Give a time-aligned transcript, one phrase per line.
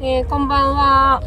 [0.00, 1.20] えー、こんばんは。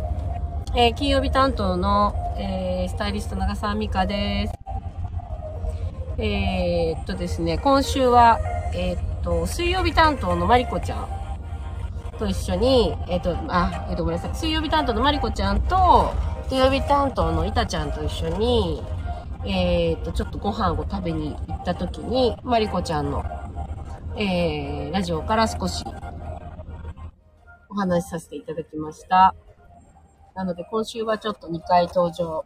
[0.74, 4.54] えー、金曜日担当の、えー、スタイリスト長澤美香です。
[6.18, 8.40] え、っとですね、今週は、
[8.74, 11.10] え、っと、水曜日担当のまりこちゃん
[12.18, 14.36] と一緒に、えっと、あ、えっと、ごめんなさい。
[14.36, 16.14] 水曜日担当のまりこちゃんと、
[16.50, 18.82] 土曜日担当のいたちゃんと一緒に、
[19.46, 23.26] えっと、ちょっとご飯を食べに行った時に、まりこちゃんの、
[24.16, 25.84] え、ラジオから少し
[27.72, 29.34] お話しさせていただきました。
[30.36, 32.44] なので今週はちょっと2回登場。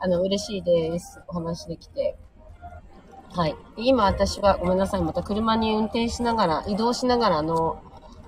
[0.00, 1.20] あの、嬉しいです。
[1.28, 2.18] お話できて。
[3.30, 3.54] はい。
[3.76, 5.02] 今私はごめんなさい。
[5.02, 7.80] また車に運転しながら、移動しながらの、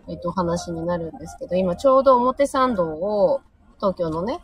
[0.08, 3.40] えっと、お話になるんですけど、今ちょうど表参道を、
[3.78, 4.38] 東京のね、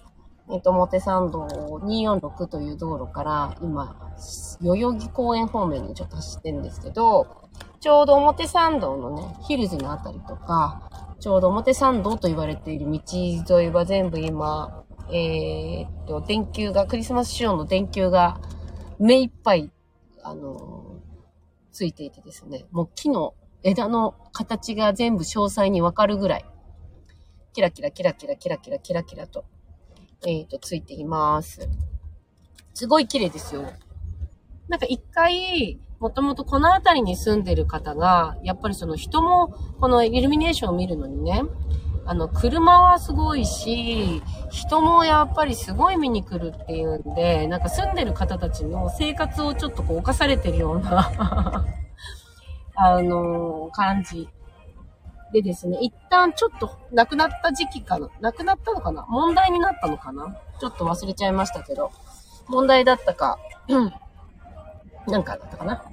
[0.50, 3.94] えっと、表参道246という道路から、今、
[4.60, 7.28] 代々木公園方面にちょっと走ってるんですけど、
[7.78, 18.40] ちょうど表参道のね、ヒルズのあたりとか、ちょうど表参道と言われている道沿いは全部今、えー、っと、電球が、クリスマス仕様の電球が
[18.98, 19.70] 目いっぱい、
[20.22, 20.96] あの
[21.72, 26.44] ついていてですね、もう木の枝の形が全部詳細にわかるぐらい、
[27.52, 29.44] キラキラキラキラキラキラキラキラと、
[30.26, 31.68] えー、っと、ついています。
[32.72, 33.70] すごい綺麗ですよ。
[34.68, 39.48] なんか一回、もともとこの辺りに住んでる方が、やっぱりその人も、
[39.80, 41.42] このイルミネーションを見るのにね、
[42.06, 51.66] あの、車はすごいし、人もやっぱりすごい見に来るっていうんで、なんか住んでる方たちの生活をちょっとこう犯されてるような
[52.76, 54.28] あのー、感じ。
[55.32, 61.92] でですね、一旦ちょっと亡くなった時期かな亡くなったのかな問題になったのかなちょっと忘れちゃいましたけど、
[62.48, 63.38] 問題だったか、
[65.06, 65.84] なんかだったかな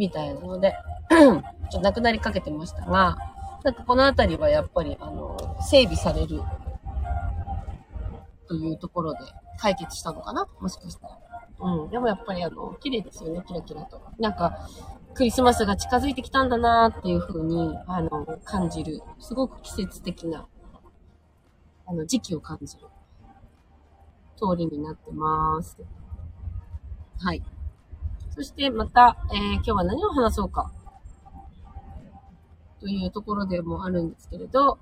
[0.00, 0.74] みたいなので、
[1.10, 3.18] ちょっとなくなりかけてましたが、
[3.62, 6.40] なんかこの辺りはやっぱり、あの、整備される
[8.48, 9.20] というところで
[9.58, 10.46] 解決したのかな？
[10.58, 11.18] もしかしたら。
[11.60, 11.90] うん。
[11.90, 14.00] でもやっぱりあの、綺麗ですよね、キラキラと。
[14.18, 14.66] なんか、
[15.12, 19.02] クリスマスが近づいてきたんだなっていう風に、あの、感じる。
[19.18, 20.46] すごく季節的な、
[21.84, 22.84] あの、時期を感じる
[24.36, 25.76] 通りになってます。
[27.18, 27.42] はい。
[28.40, 30.72] そしてまた、えー、今日は何を話そうか。
[32.80, 34.78] というところでもあるんですけれど、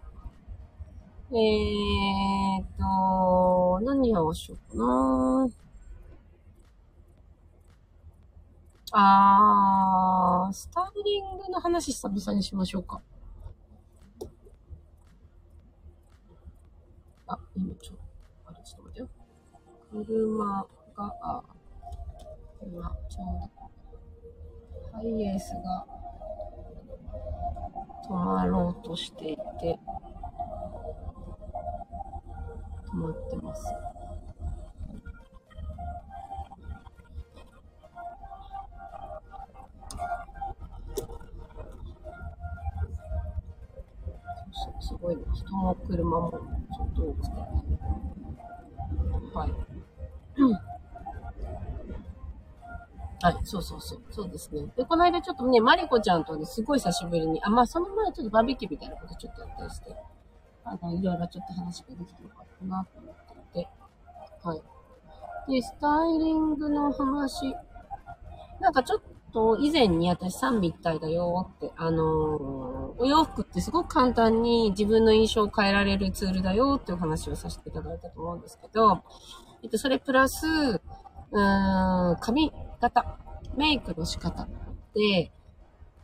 [1.32, 5.48] えーと、何をしようかな。
[8.92, 13.00] あー、スタイリングの話久々にしましょうか。
[17.26, 17.94] あ、今ちょ、
[18.46, 19.08] あれ、ちょっと待ってよ。
[19.90, 20.64] 車
[20.94, 21.57] が、
[22.70, 25.86] 今、ちょうど、ハイエースが
[28.06, 29.78] 止まろうとしていて、
[32.92, 33.62] 止まってます。
[44.80, 45.16] すごい。
[45.34, 47.28] 人も車もちょっと多くて。
[49.34, 49.67] はい。
[53.28, 54.02] はい、そうそうそう。
[54.10, 54.64] そうですね。
[54.74, 59.94] で、この間ちょっとね、マリコちゃんとね、すごい久しぶりに、あ、まあ、その前ちょっとバーベキューみたいなことちょっとやったりして、
[60.64, 63.68] あの、いろいろちょっと話ができてよかったなと思っていて、
[64.42, 64.62] はい。
[65.52, 67.54] で、スタイリングの話、
[68.60, 69.00] なんかちょっ
[69.32, 79.02] と以前に私三位一体だよって、あのー、お洋服ってすごく簡単に自分の印象を変えられるツールだよっていう話をさせていただいたと思うんですけど、
[79.62, 83.18] えっと、それプラス、うーん、髪方、
[83.56, 84.48] メイクの仕方。
[84.94, 85.30] で、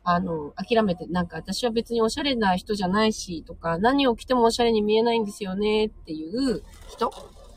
[0.02, 7.10] あの、諦めて、なんか私は別におしゃれな人じゃないし、とか、何を着てもおしゃれに見えないんですよねっていう人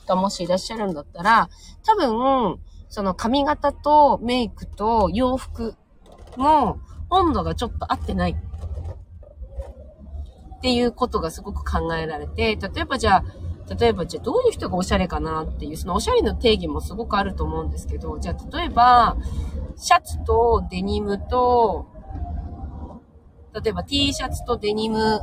[0.08, 1.50] がもしいらっしゃるんだったら、
[1.86, 5.76] 多分、その髪型とメイクと洋服
[6.38, 6.80] の
[7.10, 8.32] 温度がちょっと合ってない。
[10.58, 13.24] っていうことがすごく考えられて、例えばじゃあ、
[13.70, 19.18] 例えば、じゃあどういう人がおしゃれかなっていう、そのおしゃれの定義もすごくあると思うんですけど、じゃあ例えば、
[19.76, 21.88] シャツとデニムと、
[23.54, 25.20] 例えば T シャツとデニム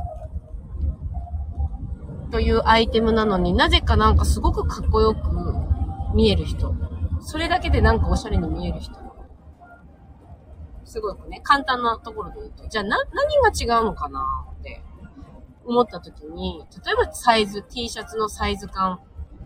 [2.31, 6.75] というアイテムなのになぜかなんかすごくかっこよく見える人。
[7.21, 8.93] それだけでなんかおしゃれに見える人。
[10.83, 12.67] すごくね、簡単なところで言うと。
[12.67, 14.45] じゃあな、何が違うのかな
[15.65, 18.99] 思った時に、例えばサイズ、T シャツのサイズ感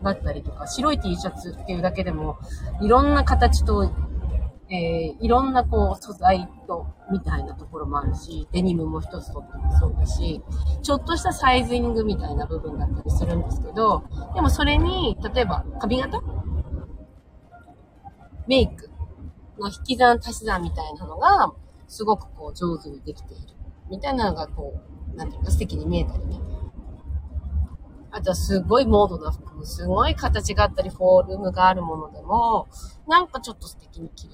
[0.04, 2.38] だったりとか、白い T シャツっていうだけでも、
[2.81, 3.92] いろんな形と
[4.71, 10.44] えー、いろんなこう素材と、みたいなところもあるし、デニムも一つとってもそうだし、
[10.83, 14.04] ちょっとしたサイズイングみたいな部分だったりするんですけど、
[14.36, 16.21] でもそれに、例えば髪型？
[18.48, 18.92] メイク
[19.60, 21.51] の引き算足し算みたいなのが、
[21.88, 23.48] すごくこう上手にできている。
[23.89, 26.39] みたいなのがこう、なんていうか素敵に見えたりね。
[28.12, 32.68] あとはすごいモードな服、すごい形があったり、フォールムがあるものでも、
[33.07, 34.30] なんかちょっと素敵に着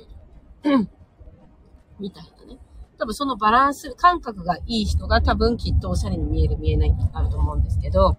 [0.63, 0.89] れる。
[1.99, 2.59] みたいなね。
[2.99, 8.17] 多分そのバランス、感覚がいい人が多分きっとおしゃれに見える見えないってあると思うんですけど、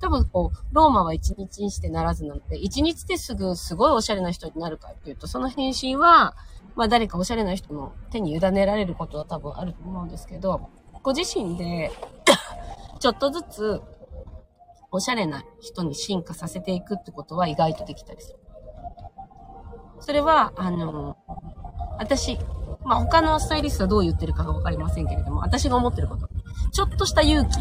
[0.00, 6.34] 多分こう、ローマは一日にしてならずなので、一日ですぐすごいおしゃれな人になるかっていうと、その変身は、
[6.74, 10.68] まあ誰かおしゃれな人の手に委ねられることは多分あると思うんですけど、
[11.04, 11.92] ご自身で
[12.98, 13.82] ちょっとずつ
[14.90, 18.38] おしゃれな人に進化させていくってことは意外とできたりする。
[20.00, 21.16] それは、あの、
[21.98, 22.38] 私、
[22.84, 26.28] まあ、他のスタイリストはどう言ってるかがわかりませんけれども、私が思ってること。
[26.72, 27.58] ちょっとした勇気。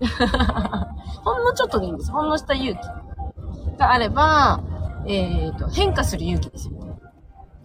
[1.22, 2.10] ほんのちょっとでいいんです。
[2.10, 4.62] ほんのした勇気があれば、
[5.06, 6.94] えっ、ー、と、変化する勇気ですよね。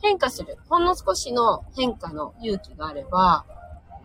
[0.02, 0.58] 変化する。
[0.68, 3.46] ほんの少しの変化の勇気があれば、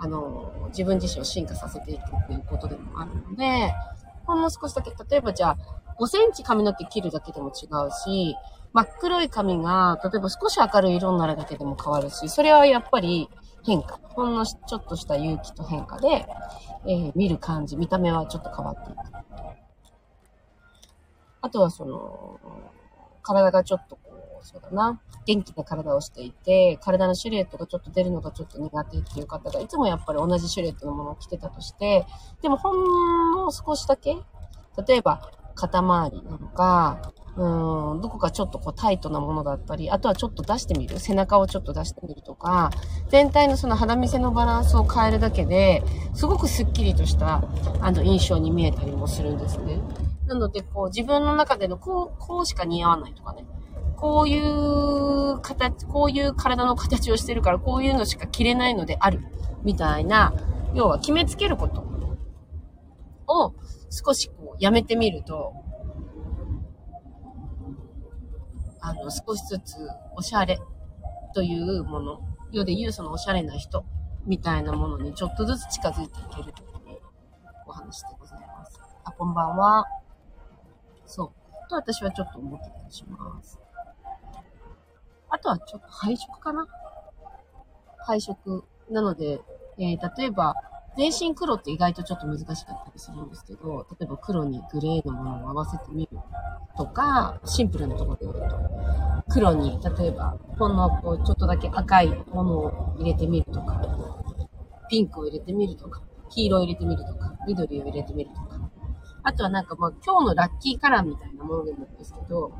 [0.03, 3.75] あの、自分自身を進化させていくっていうことでもあるので、
[4.25, 5.57] ほんの少しだけ、例えばじゃあ、
[5.99, 8.35] 5センチ髪の毛切るだけでも違うし、
[8.73, 13.29] 真っ黒い髪が、例えば少し明るい色になるだけでも変わるし、それはやっぱり
[13.65, 14.01] 変化。
[14.03, 16.27] ほんのちょっとした勇気と変化で、
[16.87, 18.99] えー、見る感じ、見た目はちょっと変わっていく。
[21.43, 22.41] あとはその、
[23.23, 32.07] 体がちょっとこう、そうだな、元気な体をしていて、体のシルエットがちょっと出るのがちょっと苦手っていう方が、いつもやっぱり同じシルエットのものを着てたとして、
[32.43, 34.17] でもほんの少しだけ、
[34.87, 40.99] 例えば肩周りなのか、うん、どこかちょっとこうタイトなものだったり、あとはちょっと出してみる。
[40.99, 42.71] 背中をちょっと出してみるとか、
[43.09, 45.83] 全体のその肌見せのバランスを変えるだけで、
[46.13, 47.43] すごくスッキリとした
[47.81, 49.81] あの印象に見えたりもするんですね。
[50.27, 53.45] なので、こう自分の中でのこう、こうしか似合わないとかね。
[54.01, 59.21] こういう形、こういう体の形をしてるから、こういうのしか着れないのである。
[59.63, 60.33] みたいな、
[60.73, 61.85] 要は決めつけること
[63.27, 63.53] を
[63.91, 65.53] 少しこうやめてみると、
[68.81, 69.77] あの、少しずつ
[70.17, 70.59] おしゃれ
[71.35, 72.21] というもの、
[72.53, 73.85] 世で言うそのおしゃれな人
[74.25, 76.99] みたいなものにちょっとずつ近づいていけるという
[77.67, 78.81] お話でございます。
[79.05, 79.85] あ、こんばんは。
[81.05, 81.69] そう。
[81.69, 83.59] と私はちょっと思ってたりします。
[85.31, 86.67] あとはちょっと配色かな
[87.99, 88.65] 配色。
[88.91, 89.41] なので、
[89.79, 90.55] えー、例えば、
[90.97, 96.19] 全身黒って意外とちょっと難しかったりするんですけど、例えば黒にグレーのものを合わせてみる
[96.77, 98.59] とか、シンプルなところで言うと、
[99.29, 103.81] 黒に、例えば、ほんのこうちょっとだけ赤いものを入れてみるとか、
[104.89, 108.71] ピンクを入れてみるとか、黄色を入れてみるとか、緑を入れてみるとか。
[109.23, 112.53] あとはなんかまあ今日のラッキーカラーみたいなものでもいいんですけど、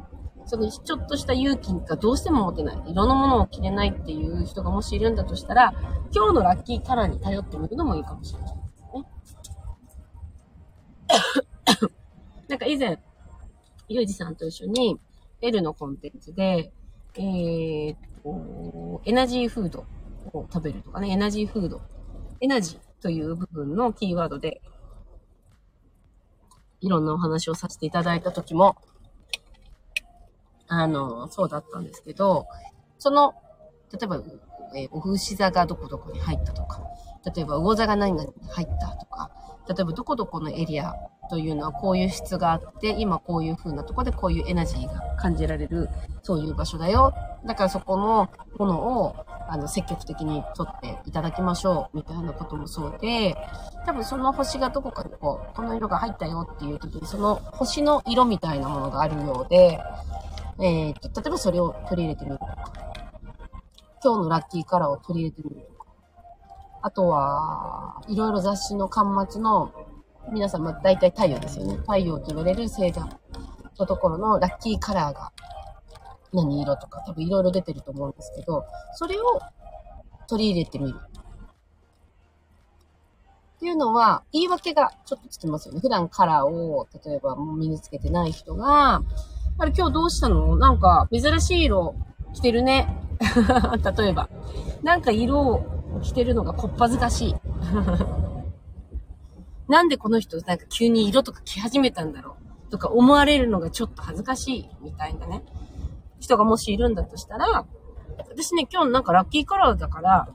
[0.51, 2.83] そのちょっとした勇気がどうしても持てない。
[2.89, 5.73] 色のものを着れないっていう人がもしいるんだとしたら、
[6.13, 8.63] 今日のラッキーカラーに頼ってみるのもいいかもしれないで
[9.25, 9.35] す
[11.79, 11.91] ね。
[12.51, 12.99] なんか以前、
[13.89, 14.99] ゆうじさんと一緒に、
[15.41, 16.73] L のコンテンツで、
[17.15, 19.87] えー、っと、エナジーフード
[20.33, 21.81] を食べるとかね、エナジーフード。
[22.41, 24.61] エナジーという部分のキーワードで、
[26.81, 28.75] いろんなお話をさせていただいたときも、
[30.71, 32.47] あの、そうだったんですけど、
[32.99, 33.35] その、
[33.93, 34.23] 例えば、
[34.75, 36.81] えー、お牛座がどこどこに入ったとか、
[37.35, 39.31] 例えば魚座が何々に入ったとか、
[39.69, 40.95] 例えばどこどこのエリア
[41.29, 45.89] というのはこういう質があって、今こういう風なとこでこういうエナジーが感じられる、
[46.23, 47.13] そういう場所だよ。
[47.45, 49.17] だからそこのものを、
[49.49, 53.37] あの、積極的に取っていただきましょう、みたいなこともそうで、
[53.87, 59.81] 多分その星がどこかにこう、この色が入ったよっていう時に、その星の色みたいなものがあるようで、
[60.63, 60.95] えー、例
[61.27, 62.57] えばそれを取り入れてみるとか、
[64.05, 65.91] 今日のラッキーカラーを取り入れてみるとか、
[66.83, 69.73] あとは、いろいろ雑誌の端末の、
[70.31, 71.77] 皆さん、まあ、大体太陽ですよね。
[71.79, 73.09] 太陽と言われる星座
[73.79, 75.33] のところのラッキーカラーが
[76.33, 79.41] 何色とか、多分いろいろ出てると思うんですけど、それを
[80.29, 80.99] 取り入れてみる。
[83.57, 85.81] っていうのは、言い訳がちょっとつきますよね。
[85.81, 89.03] 普段カラーを、例えば身につけてない人が、
[89.61, 90.57] あれ今日どうしたの？
[90.57, 91.95] なんか珍しい色
[92.33, 92.89] 着てるね。
[93.99, 94.31] 例えば。
[94.83, 97.35] なんか色を着てるのがこっぱずかしい。
[99.69, 102.37] なんでこの人なんか急に色とか着始めたんだろ
[102.69, 102.71] う？
[102.71, 105.43] とか思われるのがちょっと恥ずかしいみたいなね。
[106.21, 107.67] 人がもしいるんだとしたら、
[108.31, 110.29] 私ね、今日なんかラッキーカラーだから、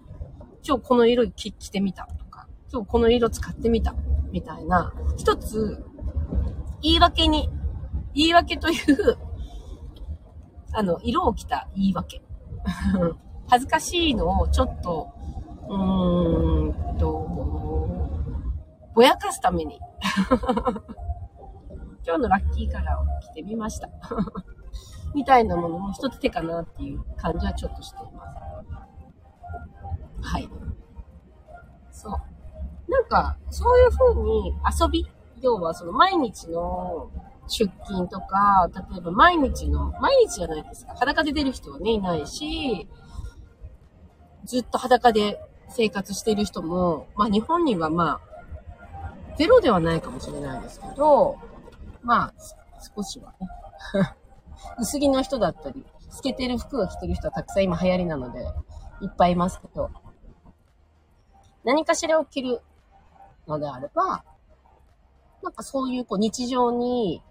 [0.63, 3.95] 今日この色着着てみたとか、今日この色使ってみた、
[4.31, 5.83] みたいな、一つ、
[6.81, 7.49] 言い訳に、
[8.15, 9.17] 言い訳という
[10.77, 12.21] あの、色を着た言い訳。
[13.47, 15.07] 恥ずかしいのをちょっと、
[15.69, 17.29] うーんと、
[18.93, 19.79] ぼやかすために
[22.05, 23.89] 今日のラッキーカラーを着てみました
[25.13, 28.25] みたいなものも一つ手かなっていう感じはちょっとしていま
[30.21, 30.21] す。
[30.21, 30.49] はい。
[31.91, 32.11] そう。
[32.91, 35.09] なんか、そういう風に遊び、
[35.41, 37.09] 要はその毎日の
[37.47, 40.95] 出勤とか、例えば毎日の、毎日じゃないですか。
[40.95, 42.87] 裸で出る人はね、いないし、
[44.45, 51.37] ずっと裸で生活している人も、まあ日本にはまあ、ゼロではないかもしれないですけど、
[52.03, 52.33] まあ、
[52.95, 53.49] 少しはね。
[54.79, 58.39] 薄着の人だったり、透けてる服を着てる人はたくさん今流行りなので、
[59.01, 59.91] いっぱいいますけど、
[61.63, 62.61] 何かしらを着る
[63.47, 64.23] のであれば、
[65.43, 67.21] なんかそういうこう日常に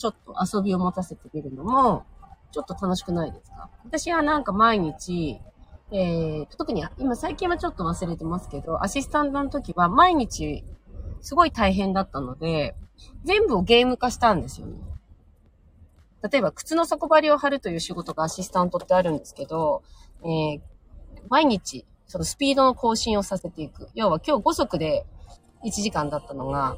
[0.00, 2.04] ちょっと遊びを持たせてみるのも、
[2.52, 3.68] ちょっと楽しくないですか？
[3.84, 5.40] 私はなんか毎日、
[5.92, 10.64] えー、特に今最近はちょっと忘れてますけど、アシスタントの時は毎日
[11.20, 12.74] すごい大変だったので、
[13.24, 14.78] 全部をゲーム化したんですよね。
[16.22, 19.82] 例えば、靴の底張りを貼るという仕事がアシスタントってあるんですけど、
[20.22, 20.60] えー、
[21.28, 23.88] 毎日、そのスピードの更新をさせていく。
[23.94, 25.06] 要は今日5足で
[25.64, 26.76] 1時間だったのが、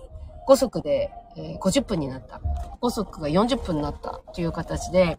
[0.49, 2.41] 5足で、え、50分になった。
[2.81, 5.19] 5足が40分になったという形で、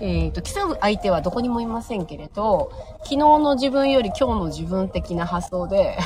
[0.00, 5.96] えっ、ー、と、競う相手はどこにもいませんけれど、昨日の自分より今日の自分的な発想で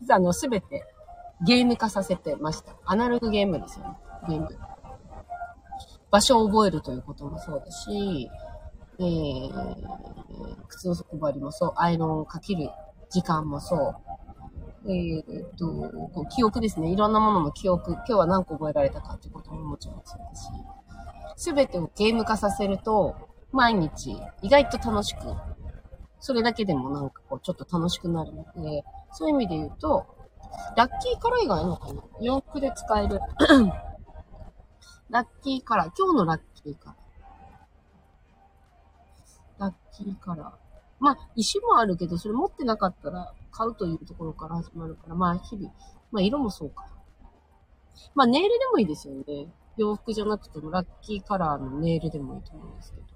[0.00, 0.84] 実は あの、すべて
[1.42, 2.72] ゲーム化させてました。
[2.84, 3.96] アナログゲームですよね。
[4.28, 4.48] ゲーム。
[6.10, 8.30] 場所を覚えるということもそうだし、
[8.98, 9.76] えー、
[10.68, 12.70] 靴の底張りもそう、アイロンをかける
[13.08, 13.96] 時間もそう、
[14.84, 15.66] えー、っと、
[16.12, 16.90] こう記憶ですね。
[16.90, 20.50] いろんなものの記憶、今日は何個覚えられたかってことももちろんそうですし、
[21.50, 23.14] すべてをゲーム化させると、
[23.52, 25.20] 毎日意外と楽しく、
[26.18, 30.06] それだけでもなんかこうちょっと楽しくなるので、そういう意味で言うと、
[30.76, 33.20] ラッキーカラー以外のかな洋服で使える。
[35.10, 35.92] ラッキーカラー。
[35.96, 39.60] 今日のラッキーカラー。
[39.60, 40.50] ラッキーカラー。
[40.98, 45.72] まあ、石もあるけど、それ持ってなかったら買うというところから始まるから、まあ、日々。
[46.10, 46.86] まあ、色もそうか。
[48.14, 49.52] まあ、ネイルでもいいですよね。
[49.76, 53.06] 洋服じゃなくても、ラッキーカラーのネイルでもいいと思うんですけど。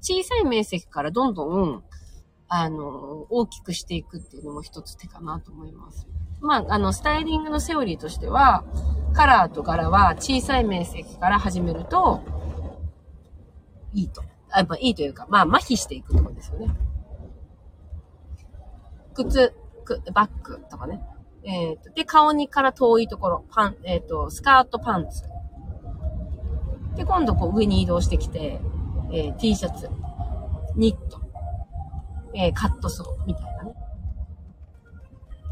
[0.00, 1.84] 小さい面積からどんどん、
[2.48, 6.06] あの、大きくしていくっていうのも一つ手かなと思います。
[6.40, 8.64] まあ、あの、スタイリングのセオリーとしては、
[9.12, 12.22] カラーと柄は小さい面積から始めると、
[13.92, 14.22] いいと。
[14.54, 16.74] やっぱいいというか、まあ、麻痺していくところですよね。
[19.14, 19.54] 靴、
[20.12, 21.00] バッグとかね。
[21.42, 25.24] えっ、と、で、顔にから遠いところ、パン、えっ、と、スカートパンツ。
[26.96, 28.60] で、今度こう上に移動してきて、
[29.12, 29.88] えー、T シャツ、
[30.76, 31.20] ニット、
[32.34, 33.74] えー、カットソーみたいなね。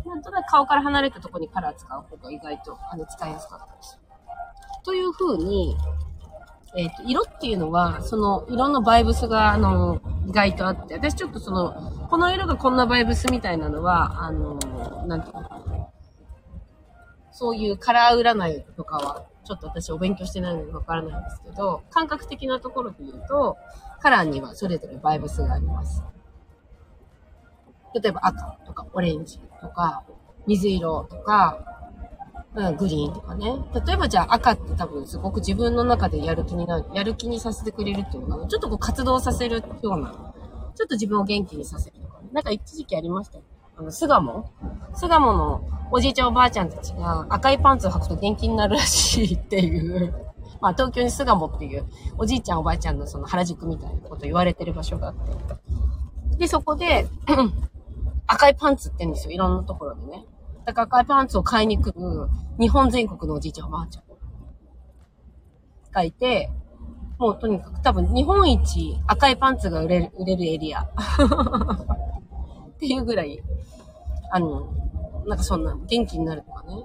[0.04, 3.98] なんとなく顔から離れたところにカラー使う方が意外と、あの、使いやすかったです。
[4.84, 5.76] という風に、
[6.76, 14.58] えっ、ー、と、色っていうのは、その、色のバイブスが、あの、意外とあって、私ちょっとその、この色がこんなバイブスみたいなのは、あの、
[15.06, 15.92] なんていうの？
[17.32, 23.56] そういうカラー占いとかは、ちょっと私お勉強してないのでわからないんですけど、感覚的なところで言うと、
[24.00, 26.02] カラーにはそれぞれバイブスがあります。
[27.94, 30.04] 例えば赤とかオレンジとか、
[30.46, 31.77] 水色とか、
[32.54, 33.54] うん、グリーンとかね。
[33.86, 38.48] 例えばじゃあ赤って多分すごく自分の中でやる気になる、やる気にさせてくれるっていうのかな。
[38.48, 40.12] ちょっとこう活動させるような、
[40.74, 43.44] ちょっと自分を元気にさせるとか、ね、なんか一時期ありましたよ。
[43.76, 44.50] あの、巣鴨
[44.94, 50.14] 巣鴨のおじいちゃんおばあちゃんたちが赤いパンツを履くと元気になるらしいっていう
[50.60, 51.86] まあ東京に巣鴨っていう
[52.18, 56.38] おじいちゃんおばあちゃんのその原宿みたいなこと言われてる場所があって。
[56.38, 57.06] で、そこで
[58.26, 59.32] 赤いパンツってんですよ。
[59.32, 60.26] いろんなところでね。
[60.68, 64.04] 赤いパンツを買いに来る日本全国のおじいちゃんおばあちゃん
[65.92, 66.50] がいて、
[67.18, 70.82] もうとにかく多分日本一赤いパンツが売れる、売れるエリア。
[70.86, 70.86] っ
[72.78, 73.42] ていうぐらい、
[74.30, 74.68] あの、
[75.26, 76.84] なんかそんな元気になるとかね。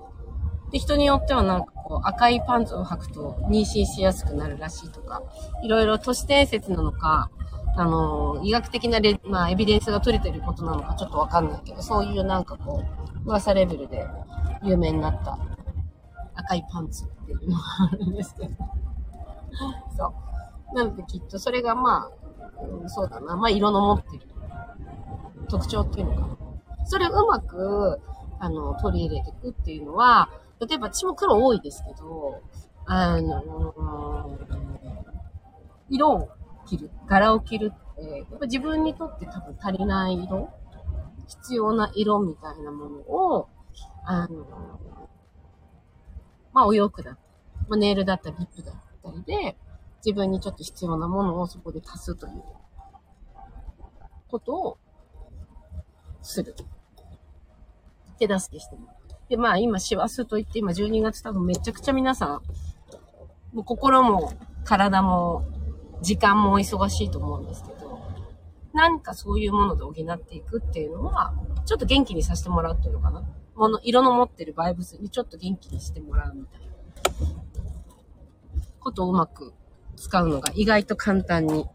[0.71, 5.21] で、人によってはなんかこう赤いパンツを履くと妊娠しやすくなるらしいとか、
[5.61, 7.29] いろいろ都市伝説なのか、
[7.75, 12.83] あの、医学的なレ、まあ、エビデンスが取れてることなのかちょっとわかんないけど、そういうなんかこ
[13.25, 14.05] う、噂レベルで
[14.61, 15.39] 有名になった
[16.35, 18.49] 赤いパンツっていうのがあるんですけど。
[19.97, 20.13] そ
[20.73, 20.75] う。
[20.75, 23.35] なのできっとそれがまあ、うん、そうだな。
[23.35, 24.27] まあ、色の持ってる
[25.49, 26.37] 特徴っていうのかな。
[26.85, 28.01] それをうまく、
[28.39, 32.41] あの、取り入れていくっていうのは、例えば私も黒多いですけど、
[32.85, 34.37] あの、
[35.89, 36.29] 色を
[36.65, 40.49] 着る、柄を着るって、やっぱ自分にとって多分足りない色、
[41.27, 43.49] 必要な色みたいなものを、
[44.05, 44.45] あの、
[46.53, 49.57] まあお洋服だったり、ま、ネイルだったり、リップだったりで、
[50.05, 52.43] 自分にちょっと必要なものをそこで足すという
[54.27, 54.77] ことを
[56.21, 56.55] する。
[58.19, 59.29] 手助けしてもらう。
[59.29, 62.41] で、まあ今、師走といって今12月多分めちゃくちゃ皆さん、
[63.55, 65.45] もう心も体も
[66.03, 67.99] 時間も忙しいと思うんですけど、
[68.73, 71.33] 何かそういうもので補っていくっていうのは、
[71.65, 73.23] ちょっと元気にさせてもらうっていうのかな。
[73.55, 76.67] もの、色の持ってるバイブスにちょっと元気にしてもらうみたいな
[78.79, 79.53] ことをうまく
[79.95, 81.67] 使うのが意外と簡単に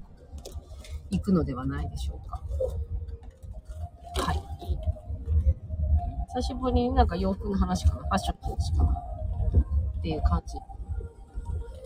[1.10, 2.42] いくのではないでしょうか。
[4.22, 4.42] はい。
[6.34, 10.54] 久しぶりになんか洋服の話かな、ファッションの話かな、っていう感じ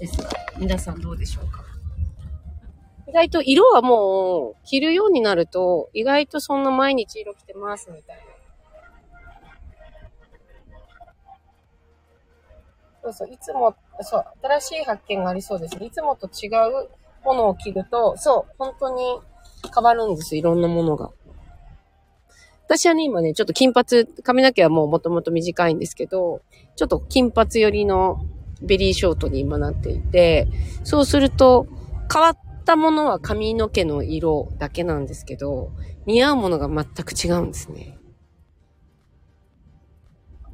[0.01, 1.63] ですが、皆さんどうでしょうか？
[3.13, 8.23] 意外と色はもう着るようになると、意外とそんな毎日色着てますみたいな。
[13.03, 15.89] そうそう、いつも、そう、新しい発見がありそうですね。
[15.89, 16.89] いつもと違う
[17.23, 19.21] ものを着ると、そう、本当に
[19.75, 21.11] 変わるんですいろんなものが。
[22.65, 26.41] 私はね、今ね、ちょっと金髪、髪の毛はもうもともと短いんですけど、
[26.77, 28.25] ちょっと金髪寄りの
[28.63, 30.49] ベリーショートに今なっていて、
[30.83, 31.67] そうすると、
[32.11, 35.73] 変わっったものは髪の毛の色だけなんですけど、
[36.07, 37.99] 似合うものが全く違うんですね。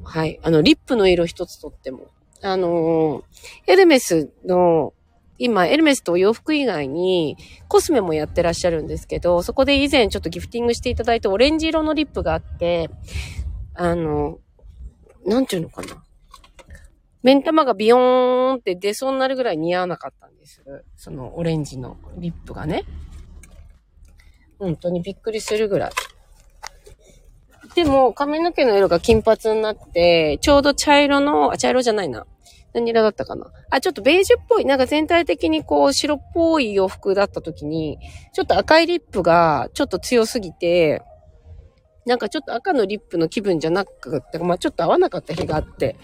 [0.03, 0.39] はい。
[0.41, 2.07] あの、リップの色一つとっても。
[2.41, 3.25] あの
[3.67, 4.93] エルメスの、
[5.37, 7.37] 今、エルメスとお洋服以外に
[7.67, 12.89] コスメもやってらっしゃるんですけど、そこで以前ちょっとギフティングしていただいたオレンジ色のリップがあって、
[13.75, 14.39] あの、
[15.25, 16.03] なんていうのかな。
[17.21, 20.63] 目ん玉がビヨーンって出そうになるぐらい似合わなかったんです。
[20.95, 22.83] そのオレンジのリップがね。
[24.57, 25.91] 本当にびっくりするぐらい。
[27.75, 32.25] でも、髪の毛の色が金髪になって、ちょうど茶色の、あ、茶色じゃないな。
[32.73, 37.97] 何色だったかなあ、ちょっとベージュっぽい、なんか全体的にこう白っぽい洋服だった時に、
[38.33, 41.01] ちょっと赤いリップがちょっと強すぎて、
[42.05, 45.95] なんかちょっと赤のリップの気分じゃなくて、まあちょっと合わなかった日があって、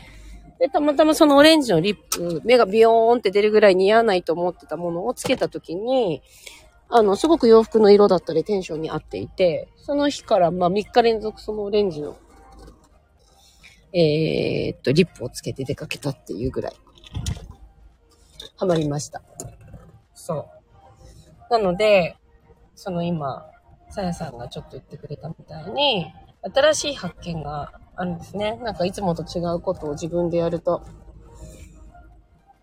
[0.59, 6.21] で、たまたまそのオレンジのリップ、目がビヨーンって出るぐらい似合わないと思ってたものをつけた時に、
[6.89, 12.17] あの、すごく洋服の色だったりテンションに合っていて、その日からまあ3日連続そのオレンジの、
[13.91, 16.73] えー、っと、リップをつけて出かけたっていうぐらい、
[18.55, 19.21] ハマりました。
[20.13, 20.47] そ
[21.49, 21.51] う。
[21.51, 22.15] なので、
[22.75, 23.45] その今、
[23.89, 26.13] さやさんがちょっと言ってくれたみたいに、
[26.53, 28.57] 新しい発見があるんですね。
[28.63, 30.83] なんかいつもと違うことを自分でやると。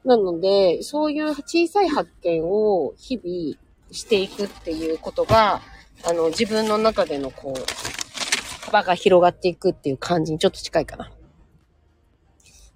[0.04, 3.56] なので、そういう小さい発見を日々
[3.92, 5.60] していくっていうことが、
[6.04, 11.10] あの、自分の中でのこう、場が広がっていくっていう感じにちょっと近いかな。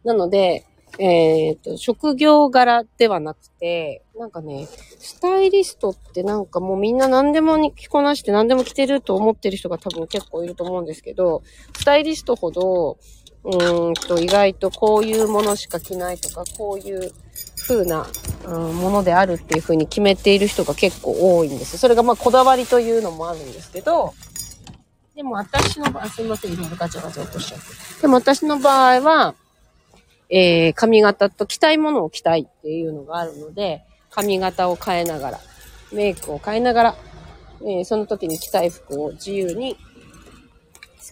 [0.05, 0.64] なので、
[0.99, 4.67] えっ、ー、と、職業柄ではなくて、なんかね、
[4.99, 11.43] スタイリストってなんかもうみんな何でも着こなして何でも着てると思ってる人が多分結構いると思うんですけど、
[11.77, 12.99] スタイリストほど、
[13.45, 17.13] うーんと意外とこういうものしか着ないとか、こういう
[17.67, 18.07] 風な、
[18.45, 21.79] うん、ものであるっていう風に決めている人が結構多いんです。
[21.79, 24.15] それがまあこだわりというのもあるんですけど、
[25.15, 27.67] でも私の場合、すいません、いろいろガチャガチャ落としちゃって。
[28.03, 29.35] でも私の場合は、
[30.29, 35.41] えー、髪型と着たいものを着たいっていうのがあるので、髪型を変えながら、
[35.93, 36.97] メイクを変えながら、
[37.62, 39.81] えー、その時に着たい服を自由に好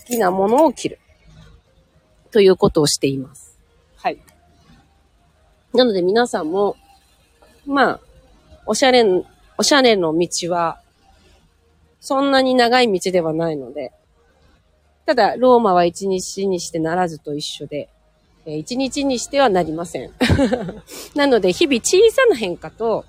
[0.07, 0.99] きなものを着る。
[2.35, 3.57] ということをしています。
[3.95, 4.19] はい。
[5.73, 6.77] なので皆さんも、
[7.65, 8.01] まあ、
[8.67, 9.05] おしゃれ、
[9.57, 10.81] おしゃれの道は、
[12.01, 13.93] そんなに長い道ではないので、
[15.07, 17.89] ただ、ローマは一日にしてならずと一緒で、え
[18.47, 20.11] 一日にしてはなりません。
[21.15, 23.05] なので、日々小さな変化と、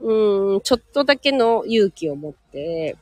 [0.00, 2.96] うん、ちょっとだけの勇気を持って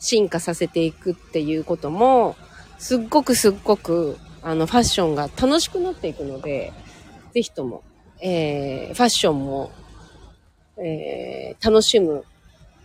[0.00, 2.36] 進化させていくっていうことも、
[2.78, 6.72] すっごくすっごく、あの、ファッションが楽しくなっていくので、
[7.34, 7.82] ぜひとも、
[8.20, 9.72] えー、ファッションも、
[10.76, 12.24] えー、楽しむ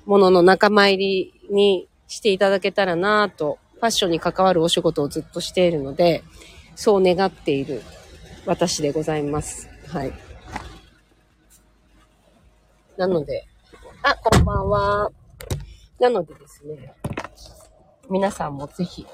[0.06, 6.24] ものの仲間入りにしていただけたらなと、ファッションに関わるお仕事をずっとしているので、
[6.76, 7.84] そう願っている
[8.45, 9.69] 私でございます。
[9.88, 10.13] はい。
[12.97, 13.45] なので、
[14.03, 15.12] あ、こんばんは。
[15.99, 16.93] なのでですね、
[18.10, 19.06] 皆さんもぜひ、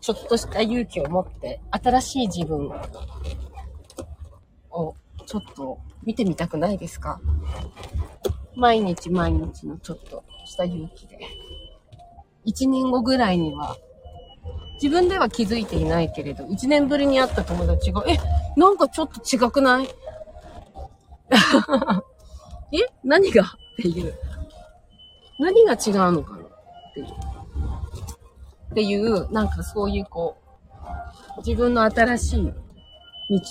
[0.00, 2.70] ちょっとした勇気を持って、新しい自分
[4.70, 4.94] を
[5.26, 7.20] ちょっと見てみたくないですか？
[8.56, 11.18] 毎日毎日のちょっとした勇気で。
[12.46, 13.76] 一年後ぐらいには、
[14.82, 18.16] 自分では気づいていないけれど、一年ぶりに会った友達が、え、
[18.56, 19.88] なんかちょっと違くない？
[22.72, 23.42] え何が？
[23.44, 24.14] っていう。
[25.38, 26.42] 何が違うのかな？
[26.42, 26.48] っ
[26.94, 27.06] ていう。
[27.06, 30.36] っていう、なんかそういうこ
[31.36, 32.52] う、自分の新しい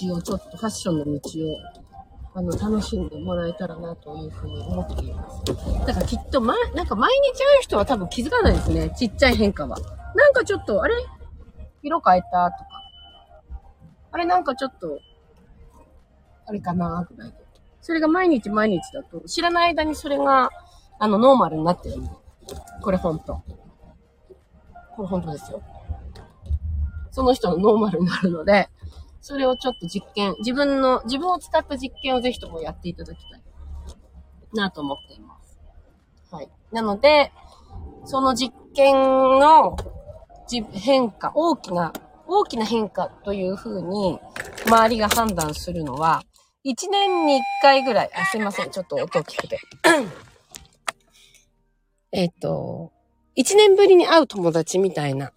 [0.07, 1.19] 道を、ちょっとファッションの道を、
[2.35, 5.43] あの、楽しんでもらえたらなというふうに思っています。
[5.85, 8.93] だからきっと、ま、なんか毎日会う人は多分気づかないですね。
[8.97, 9.77] ちっちゃい変化は。
[10.15, 10.95] なんかちょっと、あれ？
[11.83, 12.69] 色変えたとか。
[14.11, 14.99] あれなんかちょっと、
[16.45, 17.37] あれかなぐらいで。
[17.81, 20.49] それが毎日毎日だと、知らない間にそれが、
[20.99, 22.09] あの、ノーマルになってるんで。
[22.81, 23.41] これほんと。
[24.95, 25.61] これほんとですよ。
[27.11, 28.69] その人のノーマルになるので、
[29.21, 33.41] それをちょっと実験、自分の、自分を使った実験をぜひともやっていただきたい
[34.53, 35.59] なと思っています。
[36.31, 36.49] はい。
[36.71, 37.31] なので、
[38.05, 39.75] その実験の
[40.71, 41.93] 変化、大きな、
[42.27, 44.19] 大きな変化というふうに、
[44.65, 46.23] 周りが判断するのは、
[46.65, 48.71] 1年に1回ぐらい、あ、すいません。
[48.71, 49.59] ちょっと音大きくて。
[52.11, 52.91] えっと、
[53.37, 55.31] 1年ぶりに会う友達みたいな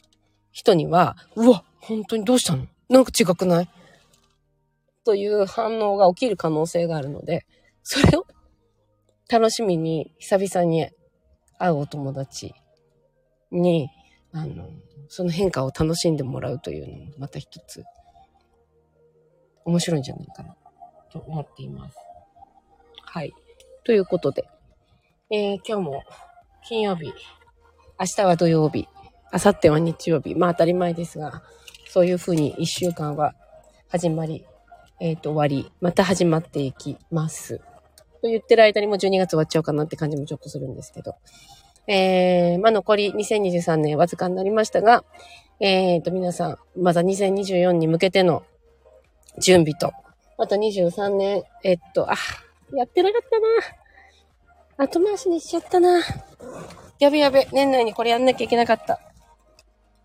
[0.50, 2.66] 人には、うわ、本当にどうしたの？
[2.88, 3.68] なんか違くない？
[5.04, 7.46] という反応が起きる可能性があるので、
[7.82, 8.26] それを
[9.28, 10.88] 楽しみに久々に
[11.58, 12.54] 会うお友達
[13.50, 13.90] に、
[14.32, 14.68] あの、
[15.14, 17.84] その変化を楽しんでもらうというのもまた一つ
[19.66, 20.56] 面白いんじゃないかな
[21.12, 21.98] と思っています。
[23.04, 23.34] はい。
[23.84, 24.48] ということで、
[25.30, 26.02] えー、今日も
[26.66, 27.12] 金曜日、
[28.00, 28.88] 明日は土曜日、
[29.30, 31.42] 明後日は日曜日、まあ当たり前ですが、
[31.90, 33.34] そういうふうに一週間は
[33.88, 34.46] 始まり、
[34.98, 37.58] えっ、ー、と終わり、また始まっていきます。
[38.22, 41.16] と言ってる間にも12月終わっちゃうかなって感じもちょっとするんですけど。
[41.86, 45.04] えー、まあ残り2023年わずかになりましたが、
[45.60, 48.44] えっ、ー、と皆さん、まだ2024に向けての
[49.38, 49.92] 準備と、
[50.38, 52.14] あと23年、えっと、あ、
[52.74, 53.38] やってなかった
[54.82, 54.86] な。
[54.86, 56.00] 後回しにしちゃったな。
[56.98, 59.00] やべやべ、年内にこれやんなきゃいけなかった。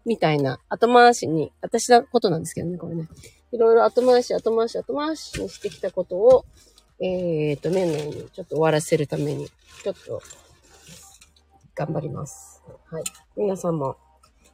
[0.05, 3.07] みたいな、後回しに、私のことなんですけどね、これね。
[3.51, 6.45] いろいろ後回し、後回し、後回しにしてきたことを、
[6.99, 9.47] えっ、ー、と、年内にちょっと終わらせるために、
[9.83, 10.21] ちょっと、
[11.77, 12.63] 頑張ります。
[12.89, 13.03] はい。
[13.35, 13.97] 皆さんも、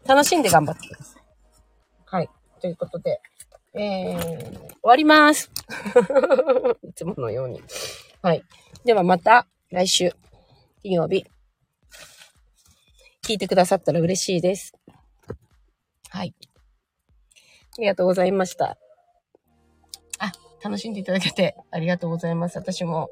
[0.06, 1.24] 楽しんで頑張ってください。
[2.06, 2.30] はい。
[2.60, 3.22] ということで、
[3.74, 5.50] えー、終わります。
[6.84, 7.62] いつものように。
[8.22, 8.44] はい。
[8.84, 10.12] ではまた、来週、
[10.82, 11.26] 金曜日、
[13.26, 14.74] 聞いてくださったら嬉しいです。
[16.10, 16.36] はい。
[17.78, 18.78] ありがとうございました。
[20.20, 22.58] あ、楽しんでいただけてありがとうございます。
[22.58, 23.10] 私も、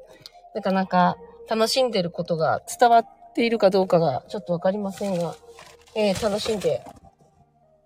[0.53, 1.15] なかなか
[1.49, 5.35] 楽しんでることが伝わってているかどうかがちょっとわかりませんが、
[5.95, 6.83] えー、楽しんで、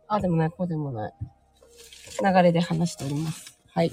[0.07, 1.13] あでもない、こうでもない。
[2.23, 3.57] 流れで話しております。
[3.73, 3.91] はい。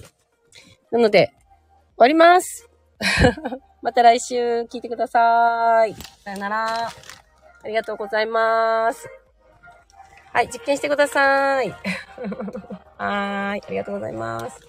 [0.90, 2.68] なので、終わります
[3.82, 5.94] また来週聞いてください。
[6.24, 6.88] さよなら。
[7.64, 9.08] ありがとうございます。
[10.32, 11.70] はい、実験してください。
[12.98, 14.60] はーい、ありがとうございます。